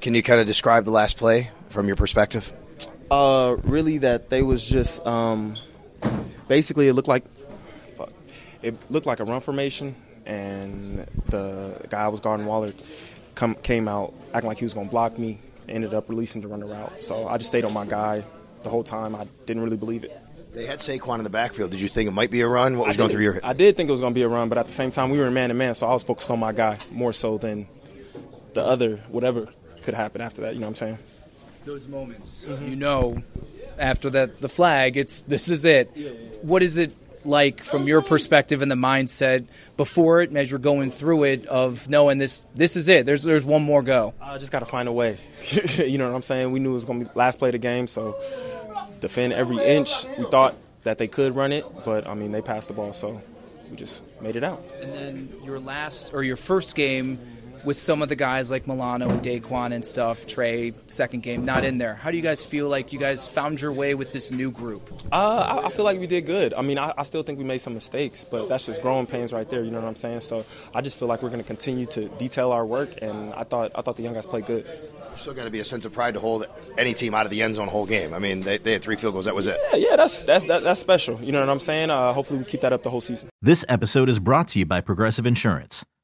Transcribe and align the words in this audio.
Can 0.00 0.14
you 0.14 0.22
kind 0.22 0.40
of 0.40 0.46
describe 0.46 0.84
the 0.84 0.90
last 0.90 1.16
play 1.18 1.50
from 1.68 1.86
your 1.86 1.96
perspective? 1.96 2.52
Uh, 3.10 3.56
really, 3.64 3.98
that 3.98 4.30
they 4.30 4.42
was 4.42 4.64
just 4.64 5.04
um, 5.06 5.54
basically 6.48 6.88
it 6.88 6.94
looked 6.94 7.08
like 7.08 7.24
fuck, 7.96 8.10
it 8.62 8.74
looked 8.90 9.06
like 9.06 9.20
a 9.20 9.24
run 9.24 9.40
formation, 9.40 9.94
and 10.24 11.06
the 11.26 11.86
guy 11.90 12.04
I 12.04 12.08
was 12.08 12.20
guarding 12.20 12.46
Waller 12.46 12.72
come 13.34 13.56
came 13.56 13.88
out 13.88 14.14
acting 14.32 14.48
like 14.48 14.58
he 14.58 14.64
was 14.64 14.74
gonna 14.74 14.88
block 14.88 15.18
me. 15.18 15.38
Ended 15.68 15.94
up 15.94 16.08
releasing 16.08 16.42
to 16.42 16.48
run 16.48 16.60
the 16.60 16.66
route, 16.66 17.04
so 17.04 17.28
I 17.28 17.36
just 17.36 17.48
stayed 17.48 17.64
on 17.64 17.72
my 17.72 17.84
guy 17.84 18.24
the 18.62 18.70
whole 18.70 18.82
time. 18.82 19.14
I 19.14 19.24
didn't 19.46 19.62
really 19.62 19.76
believe 19.76 20.04
it. 20.04 20.16
They 20.52 20.66
had 20.66 20.80
Saquon 20.80 21.18
in 21.18 21.24
the 21.24 21.30
backfield. 21.30 21.70
Did 21.70 21.80
you 21.80 21.88
think 21.88 22.08
it 22.08 22.12
might 22.12 22.30
be 22.30 22.40
a 22.40 22.48
run? 22.48 22.76
What 22.76 22.88
was 22.88 22.96
I 22.96 22.98
going 22.98 23.08
did- 23.08 23.14
through 23.14 23.24
your 23.24 23.32
head? 23.34 23.42
I 23.44 23.52
did 23.52 23.76
think 23.76 23.88
it 23.88 23.92
was 23.92 24.00
going 24.00 24.12
to 24.12 24.18
be 24.18 24.22
a 24.24 24.28
run, 24.28 24.48
but 24.48 24.58
at 24.58 24.66
the 24.66 24.72
same 24.72 24.90
time, 24.90 25.10
we 25.10 25.20
were 25.20 25.30
man 25.30 25.50
to 25.50 25.54
man, 25.54 25.74
so 25.74 25.86
I 25.86 25.92
was 25.92 26.02
focused 26.02 26.28
on 26.30 26.40
my 26.40 26.50
guy 26.50 26.76
more 26.90 27.12
so 27.12 27.38
than 27.38 27.68
the 28.54 28.64
other, 28.64 28.96
whatever 29.10 29.48
could 29.82 29.94
happen 29.94 30.20
after 30.20 30.42
that. 30.42 30.54
You 30.54 30.60
know 30.60 30.66
what 30.66 30.80
I'm 30.80 30.96
saying? 30.96 30.98
those 31.64 31.88
moments. 31.88 32.44
Mm-hmm. 32.46 32.68
You 32.68 32.76
know, 32.76 33.22
after 33.78 34.10
that 34.10 34.40
the 34.40 34.48
flag, 34.48 34.96
it's 34.96 35.22
this 35.22 35.48
is 35.48 35.64
it. 35.64 35.90
What 36.42 36.62
is 36.62 36.76
it 36.76 36.92
like 37.24 37.62
from 37.62 37.86
your 37.86 38.00
perspective 38.00 38.62
and 38.62 38.70
the 38.70 38.76
mindset 38.76 39.46
before 39.76 40.22
it, 40.22 40.34
as 40.34 40.50
you're 40.50 40.58
going 40.58 40.90
through 40.90 41.24
it, 41.24 41.46
of 41.46 41.88
knowing 41.88 42.18
this 42.18 42.46
this 42.54 42.76
is 42.76 42.88
it. 42.88 43.06
There's 43.06 43.22
there's 43.22 43.44
one 43.44 43.62
more 43.62 43.82
go. 43.82 44.14
I 44.20 44.38
just 44.38 44.52
got 44.52 44.60
to 44.60 44.66
find 44.66 44.88
a 44.88 44.92
way. 44.92 45.18
you 45.76 45.98
know 45.98 46.08
what 46.08 46.16
I'm 46.16 46.22
saying? 46.22 46.50
We 46.52 46.60
knew 46.60 46.70
it 46.70 46.74
was 46.74 46.84
going 46.84 47.00
to 47.00 47.06
be 47.06 47.10
last 47.14 47.38
play 47.38 47.50
of 47.50 47.52
the 47.52 47.58
game, 47.58 47.86
so 47.86 48.18
defend 49.00 49.32
every 49.32 49.58
inch. 49.58 50.06
We 50.18 50.24
thought 50.24 50.54
that 50.84 50.98
they 50.98 51.08
could 51.08 51.36
run 51.36 51.52
it, 51.52 51.64
but 51.84 52.06
I 52.06 52.14
mean 52.14 52.32
they 52.32 52.42
passed 52.42 52.68
the 52.68 52.74
ball, 52.74 52.92
so 52.92 53.20
we 53.70 53.76
just 53.76 54.04
made 54.20 54.36
it 54.36 54.44
out. 54.44 54.62
And 54.82 54.94
then 54.94 55.32
your 55.44 55.60
last 55.60 56.14
or 56.14 56.22
your 56.22 56.36
first 56.36 56.74
game 56.74 57.18
with 57.64 57.76
some 57.76 58.02
of 58.02 58.08
the 58.08 58.16
guys 58.16 58.50
like 58.50 58.66
Milano 58.66 59.08
and 59.10 59.22
Daquan 59.22 59.72
and 59.72 59.84
stuff, 59.84 60.26
Trey, 60.26 60.72
second 60.86 61.22
game 61.22 61.44
not 61.44 61.64
in 61.64 61.78
there. 61.78 61.94
How 61.94 62.10
do 62.10 62.16
you 62.16 62.22
guys 62.22 62.44
feel 62.44 62.68
like 62.68 62.92
you 62.92 62.98
guys 62.98 63.26
found 63.26 63.60
your 63.60 63.72
way 63.72 63.94
with 63.94 64.12
this 64.12 64.30
new 64.30 64.50
group? 64.50 64.90
Uh, 65.12 65.60
I, 65.62 65.66
I 65.66 65.68
feel 65.70 65.84
like 65.84 65.98
we 65.98 66.06
did 66.06 66.26
good. 66.26 66.54
I 66.54 66.62
mean, 66.62 66.78
I, 66.78 66.92
I 66.96 67.02
still 67.02 67.22
think 67.22 67.38
we 67.38 67.44
made 67.44 67.58
some 67.58 67.74
mistakes, 67.74 68.24
but 68.24 68.48
that's 68.48 68.66
just 68.66 68.82
growing 68.82 69.06
pains 69.06 69.32
right 69.32 69.48
there. 69.48 69.62
You 69.62 69.70
know 69.70 69.80
what 69.80 69.88
I'm 69.88 69.96
saying? 69.96 70.20
So 70.20 70.44
I 70.74 70.80
just 70.80 70.98
feel 70.98 71.08
like 71.08 71.22
we're 71.22 71.30
going 71.30 71.42
to 71.42 71.46
continue 71.46 71.86
to 71.86 72.08
detail 72.08 72.52
our 72.52 72.64
work, 72.64 72.90
and 73.02 73.32
I 73.34 73.44
thought 73.44 73.72
I 73.74 73.82
thought 73.82 73.96
the 73.96 74.02
young 74.02 74.14
guys 74.14 74.26
played 74.26 74.46
good. 74.46 74.66
Still 75.16 75.34
got 75.34 75.44
to 75.44 75.50
be 75.50 75.60
a 75.60 75.64
sense 75.64 75.84
of 75.84 75.92
pride 75.92 76.14
to 76.14 76.20
hold 76.20 76.46
any 76.78 76.94
team 76.94 77.14
out 77.14 77.26
of 77.26 77.30
the 77.30 77.42
end 77.42 77.56
zone 77.56 77.68
whole 77.68 77.84
game. 77.84 78.14
I 78.14 78.20
mean, 78.20 78.40
they, 78.40 78.58
they 78.58 78.72
had 78.72 78.82
three 78.82 78.96
field 78.96 79.12
goals. 79.12 79.24
That 79.26 79.34
was 79.34 79.48
it. 79.48 79.56
Yeah, 79.72 79.90
yeah, 79.90 79.96
that's 79.96 80.22
that's 80.22 80.46
that, 80.46 80.62
that's 80.62 80.80
special. 80.80 81.20
You 81.20 81.32
know 81.32 81.40
what 81.40 81.50
I'm 81.50 81.60
saying? 81.60 81.90
Uh, 81.90 82.12
hopefully, 82.12 82.38
we 82.38 82.44
keep 82.44 82.60
that 82.62 82.72
up 82.72 82.82
the 82.82 82.90
whole 82.90 83.00
season. 83.00 83.28
This 83.42 83.64
episode 83.68 84.08
is 84.08 84.18
brought 84.18 84.48
to 84.48 84.58
you 84.58 84.66
by 84.66 84.80
Progressive 84.80 85.26
Insurance. 85.26 85.84